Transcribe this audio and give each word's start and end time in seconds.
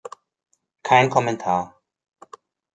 Kein 0.81 1.11
Kommentar! 1.11 1.79